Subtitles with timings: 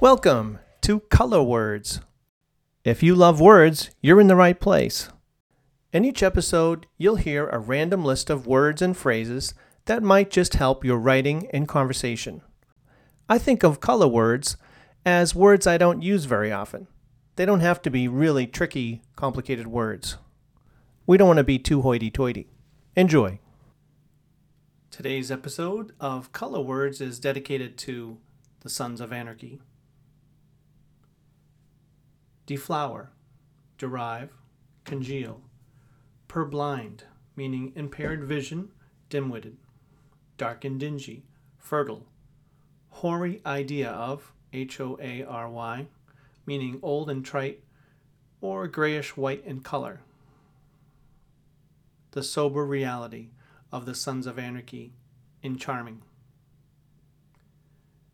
[0.00, 2.02] Welcome to Color Words.
[2.84, 5.08] If you love words, you're in the right place.
[5.92, 9.54] In each episode, you'll hear a random list of words and phrases
[9.86, 12.42] that might just help your writing and conversation.
[13.28, 14.56] I think of color words
[15.04, 16.86] as words I don't use very often.
[17.34, 20.16] They don't have to be really tricky, complicated words.
[21.08, 22.46] We don't want to be too hoity toity.
[22.94, 23.40] Enjoy.
[24.92, 28.18] Today's episode of Color Words is dedicated to
[28.60, 29.58] the Sons of Anarchy.
[32.48, 33.10] Deflower,
[33.76, 34.30] derive,
[34.86, 35.42] congeal.
[36.28, 37.00] Purblind,
[37.36, 38.70] meaning impaired vision,
[39.10, 39.58] dim witted.
[40.38, 41.24] Dark and dingy,
[41.58, 42.06] fertile.
[42.88, 45.88] Hoary idea of, H O A R Y,
[46.46, 47.62] meaning old and trite,
[48.40, 50.00] or grayish white in color.
[52.12, 53.28] The sober reality
[53.70, 54.94] of the Sons of Anarchy
[55.42, 56.00] in Charming.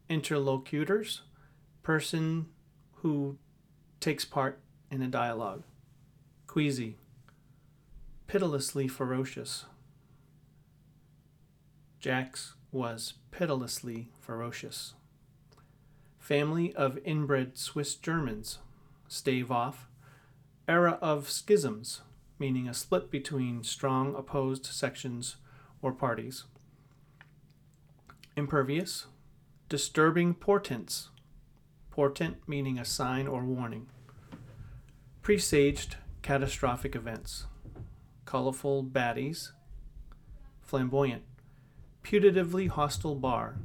[0.08, 1.23] Interlocutors,
[1.84, 2.47] person
[2.95, 3.39] who
[4.05, 4.60] takes part
[4.91, 5.62] in a dialogue.
[6.47, 6.98] Queasy,
[8.27, 9.64] pitilessly ferocious.
[12.00, 14.92] Jax was pitilessly ferocious.
[16.19, 18.58] Family of inbred Swiss Germans.
[19.08, 19.88] Stave off.
[20.68, 22.02] Era of schisms,
[22.39, 25.36] meaning a split between strong opposed sections
[25.80, 26.44] or parties.
[28.36, 29.06] Impervious.
[29.70, 31.08] Disturbing portents.
[31.95, 33.87] Portent meaning a sign or warning.
[35.23, 37.47] Presaged catastrophic events.
[38.25, 39.53] Colorful baddies.
[40.61, 41.23] Flamboyant.
[42.03, 43.61] Putatively hostile bar.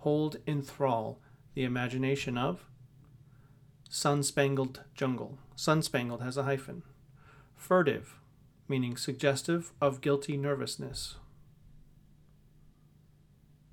[0.00, 1.20] Hold in thrall
[1.54, 2.66] the imagination of.
[3.88, 5.38] Sun spangled jungle.
[5.56, 6.82] Sun spangled has a hyphen.
[7.56, 8.18] Furtive,
[8.68, 11.16] meaning suggestive of guilty nervousness.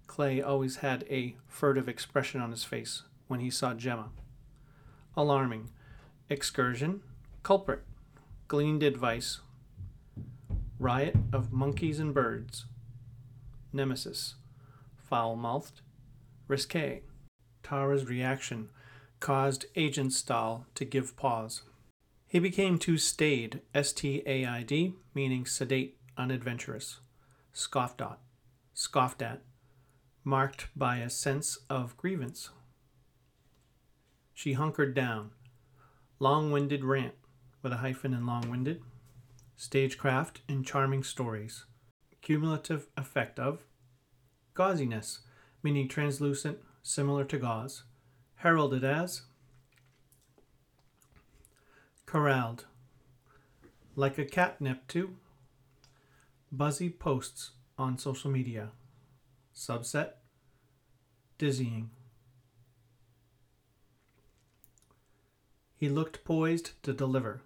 [0.07, 4.09] Clay always had a furtive expression on his face when he saw Gemma.
[5.15, 5.69] Alarming,
[6.29, 6.99] excursion,
[7.43, 7.83] culprit,
[8.49, 9.39] gleaned advice,
[10.79, 12.65] riot of monkeys and birds,
[13.71, 14.35] nemesis,
[14.97, 15.81] foul mouthed,
[16.47, 17.03] risque.
[17.61, 18.69] Tara's reaction
[19.19, 21.61] caused Agent Stahl to give pause.
[22.27, 26.99] He became too staid, S T A I D, meaning sedate, unadventurous,
[27.53, 28.19] scoffed at,
[28.73, 29.41] scoffed at,
[30.23, 32.49] marked by a sense of grievance.
[34.39, 35.31] She hunkered down,
[36.17, 37.15] long winded rant,
[37.61, 38.81] with a hyphen in long winded,
[39.57, 41.65] stagecraft in charming stories,
[42.21, 43.65] cumulative effect of,
[44.53, 45.19] gauziness,
[45.61, 47.83] meaning translucent, similar to gauze,
[48.35, 49.23] heralded as,
[52.05, 52.63] corralled,
[53.97, 55.17] like a catnip to,
[56.49, 58.69] buzzy posts on social media,
[59.53, 60.11] subset,
[61.37, 61.89] dizzying.
[65.79, 67.41] He looked poised to deliver.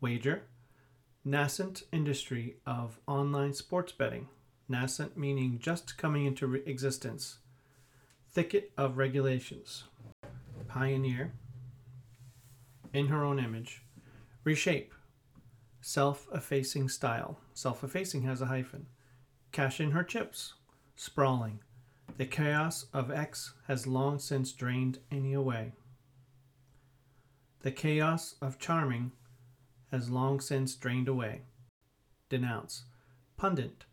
[0.00, 0.44] Wager,
[1.22, 4.28] nascent industry of online sports betting.
[4.70, 7.36] Nascent meaning just coming into re- existence.
[8.32, 9.84] Thicket of regulations.
[10.66, 11.34] Pioneer,
[12.94, 13.82] in her own image.
[14.42, 14.94] Reshape,
[15.82, 17.38] self effacing style.
[17.52, 18.86] Self effacing has a hyphen.
[19.52, 20.54] Cash in her chips.
[20.96, 21.60] Sprawling.
[22.16, 25.72] The chaos of X has long since drained any away.
[27.62, 29.12] The chaos of charming
[29.90, 31.42] has long since drained away.
[32.30, 32.84] Denounce.
[33.36, 33.84] Pundit.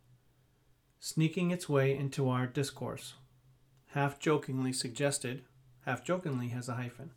[1.02, 3.16] Sneaking its way into our discourse.
[3.88, 5.44] Half jokingly suggested,
[5.86, 7.12] half jokingly has a hyphen.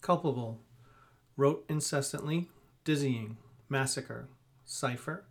[0.00, 0.60] Culpable.
[1.36, 2.48] Wrote incessantly,
[2.84, 3.36] dizzying,
[3.68, 4.28] massacre,
[4.64, 5.24] cipher,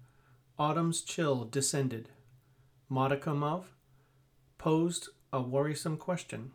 [0.60, 2.10] autumn's chill descended,
[2.90, 3.68] modicum of,
[4.58, 6.52] posed a worrisome question.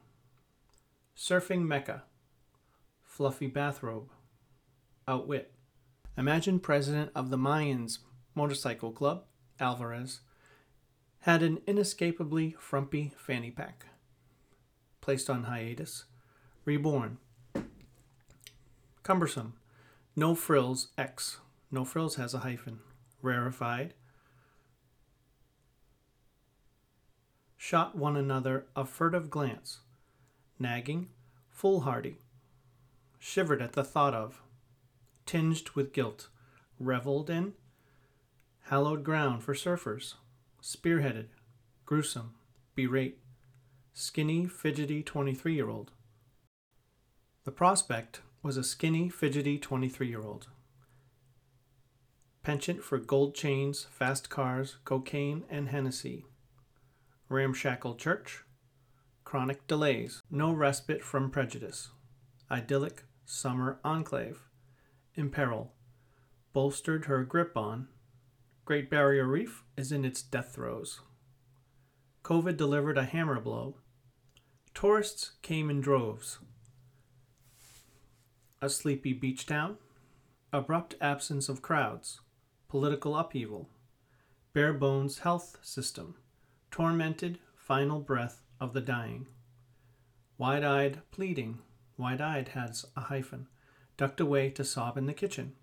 [1.18, 2.04] Surfing Mecca,
[3.02, 4.08] fluffy bathrobe,
[5.08, 5.52] outwit.
[6.16, 7.98] Imagine president of the Mayans
[8.36, 9.24] Motorcycle Club,
[9.58, 10.20] Alvarez,
[11.22, 13.86] had an inescapably frumpy fanny pack.
[15.00, 16.04] Placed on hiatus,
[16.64, 17.18] reborn.
[19.02, 19.54] Cumbersome,
[20.14, 21.38] no frills X.
[21.72, 22.78] No frills has a hyphen.
[23.22, 23.94] Rarefied.
[27.56, 29.80] Shot one another a furtive glance
[30.58, 31.08] nagging,
[31.50, 32.16] foolhardy,
[33.18, 34.42] shivered at the thought of,
[35.26, 36.28] tinged with guilt,
[36.78, 37.52] reveled in,
[38.62, 40.14] hallowed ground for surfers,
[40.62, 41.26] spearheaded,
[41.86, 42.34] gruesome,
[42.74, 43.18] berate,
[43.92, 45.92] skinny, fidgety 23 year old.
[47.44, 50.48] The prospect was a skinny, fidgety 23 year old.
[52.42, 56.24] Penchant for gold chains, fast cars, cocaine, and Hennessy.
[57.28, 58.44] Ramshackle church.
[59.28, 60.22] Chronic delays.
[60.30, 61.90] No respite from prejudice.
[62.50, 64.48] Idyllic summer enclave.
[65.16, 65.72] Imperil.
[66.54, 67.88] Bolstered her grip on.
[68.64, 71.00] Great Barrier Reef is in its death throes.
[72.24, 73.76] COVID delivered a hammer blow.
[74.72, 76.38] Tourists came in droves.
[78.62, 79.76] A sleepy beach town.
[80.54, 82.22] Abrupt absence of crowds.
[82.66, 83.68] Political upheaval.
[84.54, 86.14] Bare bones health system.
[86.70, 89.26] Tormented final breath of the dying.
[90.36, 91.58] Wide eyed pleading.
[91.96, 93.48] Wide eyed has a hyphen.
[93.96, 95.54] Ducked away to sob in the kitchen.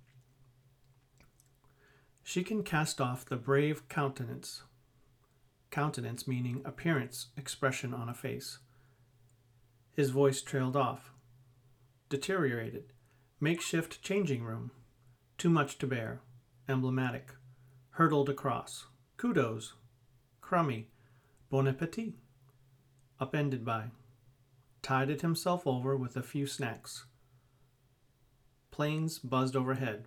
[2.24, 4.63] She can cast off the brave countenance.
[5.71, 8.59] Countenance meaning appearance, expression on a face.
[9.94, 11.12] His voice trailed off.
[12.09, 12.86] Deteriorated.
[13.39, 14.71] Makeshift changing room.
[15.38, 16.21] Too much to bear.
[16.68, 17.31] Emblematic.
[17.91, 18.86] Hurdled across.
[19.18, 19.74] Kudos.
[20.41, 20.89] Crummy.
[21.50, 22.15] Bon appetit.
[23.19, 23.85] Upended by.
[24.81, 27.06] Tided himself over with a few snacks.
[28.71, 30.06] Planes buzzed overhead.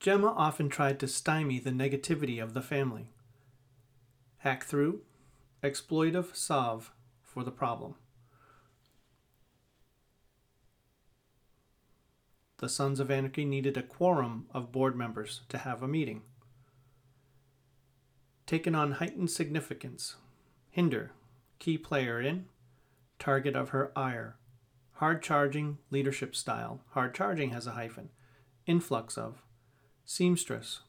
[0.00, 3.10] Gemma often tried to stymie the negativity of the family.
[4.38, 5.02] Hack through,
[5.62, 6.92] exploitive solve
[7.22, 7.94] for the problem.
[12.58, 16.22] The Sons of Anarchy needed a quorum of board members to have a meeting.
[18.48, 20.16] Taken on heightened significance.
[20.70, 21.10] Hinder,
[21.58, 22.46] key player in,
[23.18, 24.36] target of her ire.
[24.92, 26.80] Hard charging leadership style.
[26.92, 28.08] Hard charging has a hyphen.
[28.64, 29.42] Influx of.
[30.06, 30.80] Seamstress.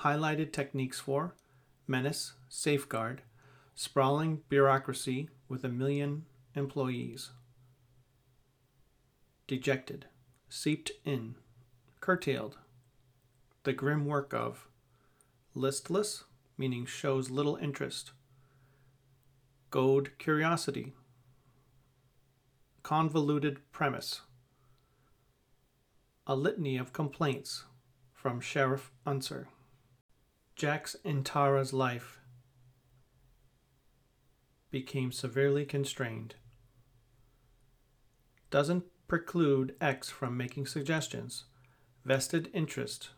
[0.00, 1.36] Highlighted techniques for
[1.86, 3.22] menace, safeguard,
[3.76, 6.24] sprawling bureaucracy with a million
[6.56, 7.30] employees.
[9.46, 10.06] Dejected,
[10.48, 11.36] seeped in,
[12.00, 12.58] curtailed.
[13.62, 14.66] The grim work of
[15.54, 16.24] listless,
[16.56, 18.12] meaning shows little interest.
[19.70, 20.92] Goad curiosity,
[22.82, 24.22] convoluted premise
[26.26, 27.64] a litany of complaints
[28.12, 29.48] from Sheriff Unser.
[30.54, 32.20] Jax and Tara's life
[34.70, 36.36] became severely constrained.
[38.50, 41.44] Doesn't preclude X from making suggestions.
[42.04, 43.10] Vested interest.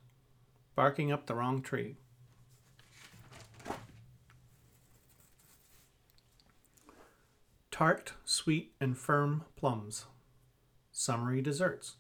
[0.74, 1.98] Barking up the wrong tree.
[7.74, 10.04] Tart, sweet, and firm plums.
[10.92, 11.96] Summery desserts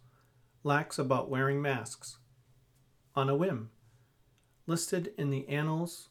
[0.62, 2.18] lax about wearing masks.
[3.16, 3.70] On a whim,
[4.68, 6.10] listed in the annals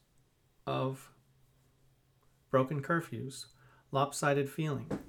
[0.67, 1.11] of
[2.51, 3.45] broken curfews,
[3.89, 4.99] lopsided feeling.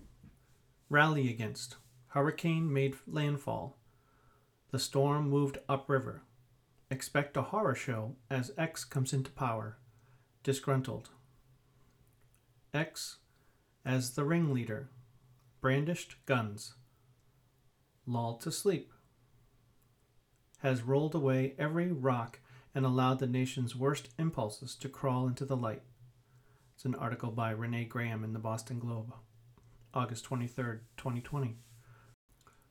[0.89, 1.75] Rally against.
[2.11, 3.77] Hurricane made landfall.
[4.71, 6.23] The storm moved upriver.
[6.93, 9.79] Expect a horror show as X comes into power.
[10.45, 11.11] Disgruntled.
[12.73, 13.17] X
[13.85, 14.89] as the ringleader.
[15.61, 16.75] Brandished guns.
[18.07, 18.93] Lulled to sleep
[20.65, 22.41] has rolled away every rock
[22.75, 25.83] and allowed the nation's worst impulses to crawl into the light.
[26.75, 29.13] It's an article by Renee Graham in the Boston Globe,
[29.93, 31.57] August 23, 2020.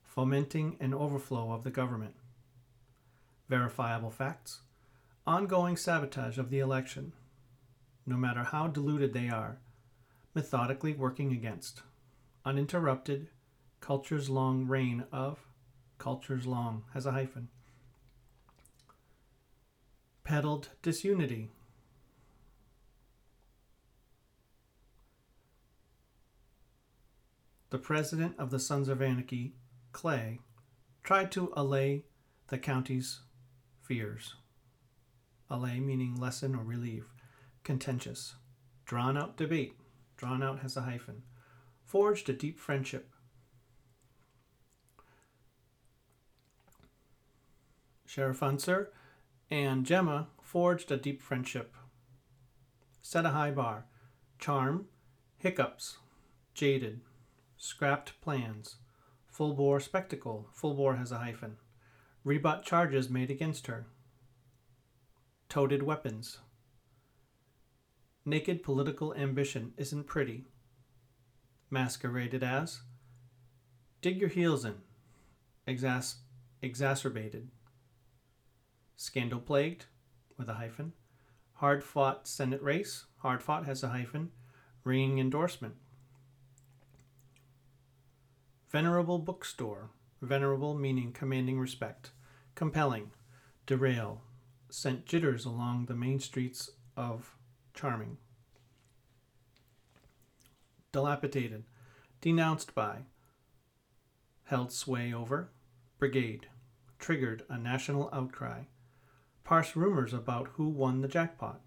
[0.04, 2.16] Fomenting an overflow of the government.
[3.48, 4.62] Verifiable facts.
[5.28, 7.14] Ongoing sabotage of the election,
[8.08, 9.60] no matter how diluted they are,
[10.34, 11.82] methodically working against.
[12.46, 13.30] Uninterrupted,
[13.80, 15.40] culture's long reign of,
[15.98, 17.50] culture's long has a hyphen
[20.24, 21.50] peddled disunity.
[27.70, 29.54] The president of the Sons of Anarchy,
[29.92, 30.40] Clay,
[31.04, 32.06] tried to allay
[32.48, 33.22] the county's
[33.82, 34.36] fears.
[35.50, 37.08] Allay meaning lessen or relieve.
[37.64, 38.36] Contentious.
[38.86, 39.74] Drawn out debate.
[40.18, 41.24] Drawn out has a hyphen.
[41.84, 43.12] Forged a deep friendship.
[48.06, 48.92] Sheriff Unser
[49.50, 51.76] and Gemma forged a deep friendship.
[53.02, 53.86] Set a high bar.
[54.40, 54.88] Charm,
[55.38, 55.98] hiccups,
[56.54, 57.02] jaded,
[57.58, 58.76] scrapped plans,
[59.28, 61.58] full bore spectacle, full bore has a hyphen,
[62.24, 63.86] rebut charges made against her,
[65.50, 66.40] toted weapons.
[68.26, 70.46] Naked political ambition isn't pretty.
[71.70, 72.82] Masqueraded as?
[74.02, 74.76] Dig your heels in,
[75.68, 76.16] exas-
[76.62, 77.50] exacerbated.
[78.96, 79.86] Scandal plagued?
[80.38, 80.94] With a hyphen,
[81.56, 84.32] hard fought Senate race, hard fought has a hyphen,
[84.84, 85.76] ringing endorsement.
[88.70, 89.90] Venerable bookstore,
[90.22, 92.12] venerable meaning commanding respect,
[92.56, 93.12] compelling,
[93.66, 94.22] derail,
[94.70, 97.36] sent jitters along the main streets of
[97.74, 98.18] Charming.
[100.92, 101.64] Dilapidated,
[102.22, 103.06] denounced by,
[104.46, 105.50] held sway over,
[105.98, 106.48] brigade,
[107.00, 108.64] triggered a national outcry,
[109.44, 111.62] parse rumors about who won the jackpot.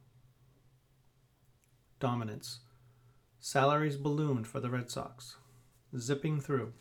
[1.99, 2.61] Dominance,
[3.41, 5.37] salaries ballooned for the Red Sox,
[5.97, 6.73] zipping through.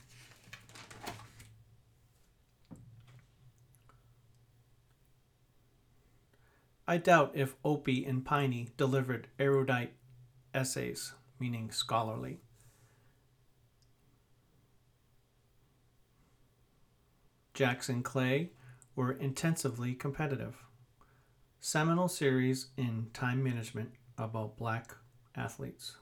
[6.88, 9.94] I doubt if Opie and Piney delivered erudite
[10.54, 12.42] essays, meaning scholarly.
[17.56, 18.52] Jackson Clay
[18.96, 20.58] were intensively competitive.
[21.60, 24.96] Seminal series in time management about black
[25.36, 25.98] athletes.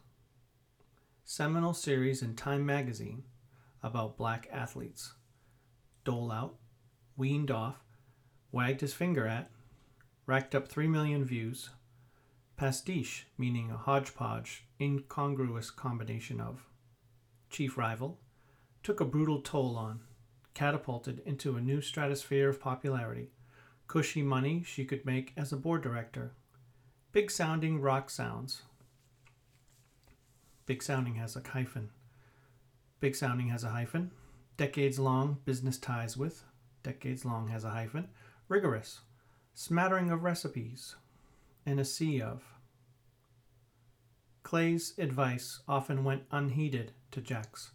[1.24, 3.24] Seminal series in Time magazine
[3.82, 5.13] about black athletes.
[6.04, 6.56] Dole out,
[7.16, 7.78] weaned off,
[8.52, 9.50] wagged his finger at,
[10.25, 11.70] racked up 3 million views.
[12.56, 16.65] Pastiche, meaning a hodgepodge, incongruous combination of.
[17.50, 18.20] Chief rival,
[18.84, 20.01] took a brutal toll on,
[20.53, 23.32] catapulted into a new stratosphere of popularity.
[23.88, 26.32] Cushy money she could make as a board director.
[27.12, 28.63] Big sounding rock sounds.
[30.65, 31.89] Big sounding has a hyphen.
[33.01, 34.12] Big sounding has a hyphen.
[34.56, 36.44] Decades long business ties with.
[36.82, 38.08] Decades long has a hyphen.
[38.48, 39.01] Rigorous
[39.53, 40.95] smattering of recipes,
[41.65, 42.43] and a sea of.
[44.41, 47.72] Clay's advice often went unheeded to Jax.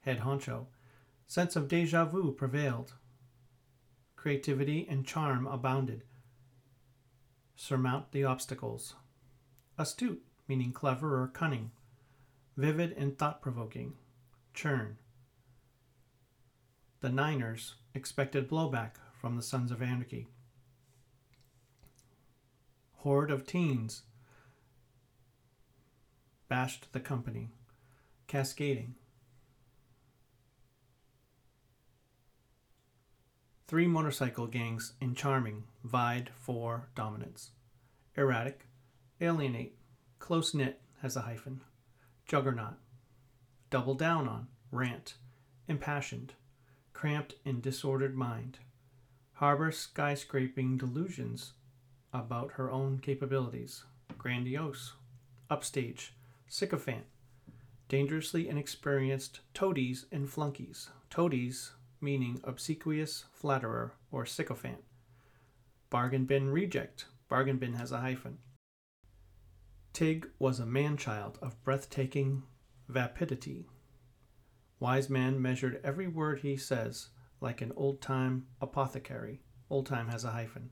[0.00, 0.66] Head honcho,
[1.26, 2.94] sense of deja vu prevailed.
[4.16, 6.02] Creativity and charm abounded.
[7.56, 8.94] Surmount the obstacles.
[9.78, 11.70] Astute, meaning clever or cunning.
[12.56, 13.94] Vivid and thought provoking.
[14.54, 14.96] Churn.
[17.00, 20.26] The Niners expected blowback from the Sons of Anarchy.
[22.98, 24.02] Horde of teens
[26.48, 27.52] bashed the company,
[28.26, 28.96] cascading.
[33.66, 37.50] Three motorcycle gangs in Charming vied for dominance.
[38.16, 38.66] Erratic,
[39.20, 39.76] alienate,
[40.18, 41.62] close knit has a hyphen.
[42.26, 42.74] Juggernaut,
[43.70, 45.14] double down on, rant,
[45.68, 46.34] impassioned
[46.94, 48.58] cramped and disordered mind,
[49.34, 51.52] harbor skyscraping delusions
[52.12, 53.84] about her own capabilities,
[54.16, 54.94] grandiose,
[55.50, 56.14] upstage,
[56.48, 57.04] sycophant,
[57.88, 64.82] dangerously inexperienced toadies and flunkies, toadies meaning obsequious flatterer or sycophant,
[65.90, 68.38] bargain bin reject, bargain bin has a hyphen.
[69.92, 72.42] Tig was a man child of breathtaking
[72.88, 73.66] vapidity
[74.84, 77.08] Wise man measured every word he says
[77.40, 79.40] like an old time apothecary.
[79.70, 80.68] Old time has a hyphen.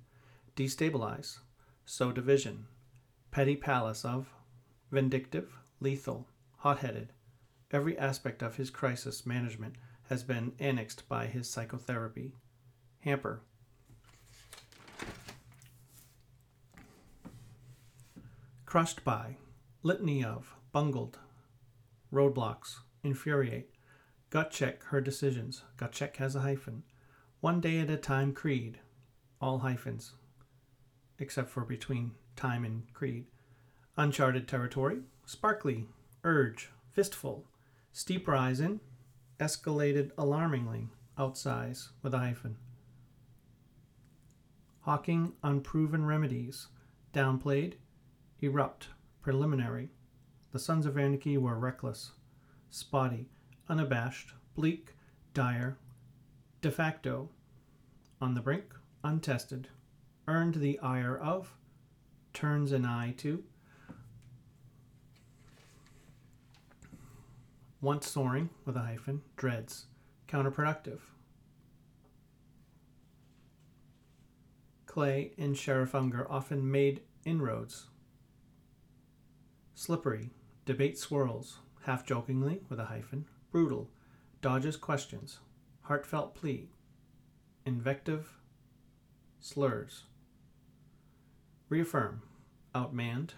[0.54, 1.38] Destabilize.
[1.86, 2.66] Sow division.
[3.30, 4.28] Petty palace of.
[4.90, 5.56] Vindictive.
[5.80, 6.28] Lethal.
[6.58, 7.14] Hot headed.
[7.70, 9.76] Every aspect of his crisis management
[10.10, 12.34] has been annexed by his psychotherapy.
[13.00, 13.40] Hamper.
[18.66, 19.38] Crushed by.
[19.82, 20.54] Litany of.
[20.70, 21.18] Bungled.
[22.12, 22.80] Roadblocks.
[23.02, 23.71] Infuriate
[24.32, 25.62] Gut check her decisions.
[25.76, 26.84] Gut check has a hyphen.
[27.40, 28.78] One day at a time creed.
[29.42, 30.14] All hyphens.
[31.18, 33.26] Except for between time and creed.
[33.98, 35.00] Uncharted territory.
[35.26, 35.86] Sparkly.
[36.24, 36.70] Urge.
[36.94, 37.44] Fistful.
[37.92, 38.80] Steep rise in.
[39.38, 40.88] Escalated alarmingly.
[41.18, 42.56] Outsize with a hyphen.
[44.80, 46.68] Hawking unproven remedies.
[47.12, 47.74] Downplayed.
[48.40, 48.86] Erupt.
[49.20, 49.90] Preliminary.
[50.52, 52.12] The Sons of Anarchy were reckless.
[52.70, 53.28] Spotty
[53.68, 54.94] unabashed, bleak,
[55.34, 55.76] dire,
[56.60, 57.28] de facto,
[58.20, 59.68] on the brink, untested,
[60.28, 61.54] earned the ire of,
[62.32, 63.42] turns an eye to,
[67.80, 69.86] once soaring, with a hyphen, dreads,
[70.28, 71.00] counterproductive.
[74.86, 77.88] Clay and Sheriff Unser often made inroads.
[79.74, 80.30] Slippery,
[80.64, 83.90] debate swirls, half jokingly, with a hyphen, brutal,
[84.40, 85.38] dodges questions,
[85.82, 86.70] heartfelt plea,
[87.66, 88.38] invective,
[89.40, 90.04] slurs.
[91.68, 92.22] Reaffirm,
[92.74, 93.30] outmanned,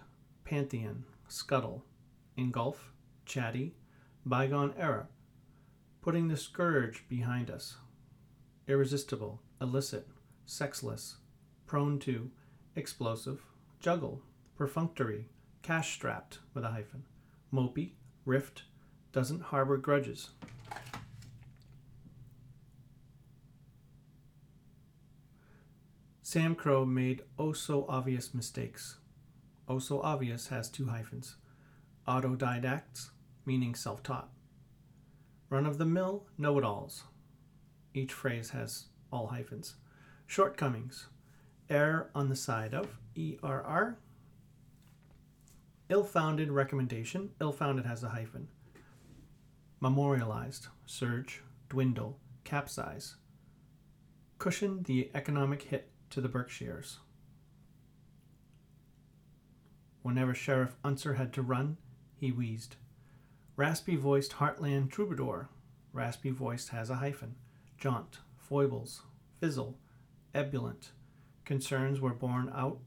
[0.45, 1.85] pantheon, scuttle,
[2.37, 2.93] engulf,
[3.27, 3.75] chatty,
[4.25, 5.09] bygone era,
[6.01, 7.77] putting the scourge behind us,
[8.69, 10.07] irresistible, illicit,
[10.47, 11.17] sexless,
[11.67, 12.31] prone to,
[12.77, 13.41] explosive,
[13.81, 14.23] juggle,
[14.57, 15.27] perfunctory,
[15.63, 17.05] cash strapped with a hyphen,
[17.53, 17.95] mopey,
[18.25, 18.63] rift,
[19.15, 20.31] doesn't harbor grudges.
[26.25, 28.97] SAMCRO made oh so obvious mistakes.
[29.69, 31.37] Oh so obvious has two hyphens.
[32.09, 33.11] Autodidacts,
[33.47, 34.31] meaning self taught.
[35.49, 37.05] Run of the mill know it alls.
[37.95, 39.77] Each phrase has all hyphens.
[40.27, 41.07] Shortcomings.
[41.71, 43.97] Err on the side of ERR.
[45.89, 47.31] Ill founded recommendation.
[47.41, 48.49] Ill founded has a hyphen.
[49.85, 50.69] Memorialized.
[50.87, 51.43] Surge.
[51.69, 52.19] Dwindle.
[52.43, 53.17] Capsize.
[54.39, 57.01] Cushion the economic hit to the Berkshires.
[60.01, 61.77] Whenever Sheriff Unser had to run,
[62.17, 62.77] he wheezed.
[63.57, 65.51] Raspy voiced Heartland Troubadour.
[65.93, 67.35] Raspy voiced has a hyphen.
[67.77, 69.03] Jaunt, foibles,
[69.39, 69.77] fizzle,
[70.35, 70.93] ebullient.
[71.45, 72.79] Concerns were borne out.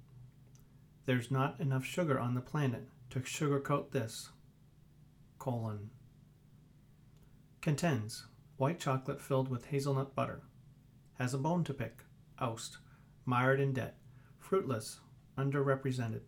[1.05, 4.29] There's not enough sugar on the planet to sugarcoat this.
[5.37, 5.91] Colon.
[7.67, 8.23] Contends.
[8.55, 10.39] White chocolate filled with hazelnut butter.
[11.15, 11.97] Has a bone to pick.
[12.39, 12.77] Oust.
[13.25, 13.97] Mired in debt.
[14.39, 15.01] Fruitless.
[15.37, 16.21] Underrepresented.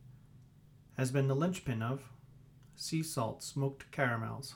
[0.97, 2.01] Has been the linchpin of
[2.75, 4.55] sea salt smoked caramels.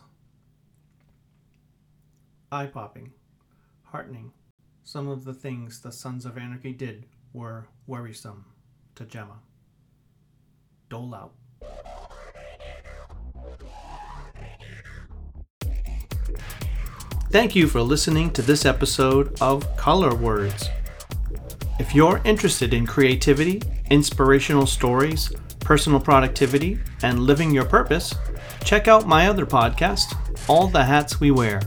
[2.51, 3.13] Eye popping,
[3.83, 4.33] heartening.
[4.83, 8.43] Some of the things the Sons of Anarchy did were worrisome
[8.95, 9.39] to Gemma.
[10.89, 11.33] Dole out.
[17.33, 20.69] Thank you for listening to this episode of Color Words.
[21.79, 23.59] If you're interested in creativity,
[23.89, 28.13] inspirational stories, personal productivity, and living your purpose,
[28.63, 30.15] check out my other podcast,
[30.47, 31.59] All the Hats We Wear.